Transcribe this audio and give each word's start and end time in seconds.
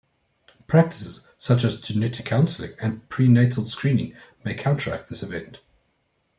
Practices 0.65 1.21
such 1.37 1.63
as 1.63 1.79
genetic 1.79 2.25
counselling 2.25 2.73
and 2.81 3.07
prenatal 3.07 3.65
screening 3.65 4.15
may 4.43 4.55
counteract 4.55 5.09
this 5.09 5.21
effect. 5.21 5.61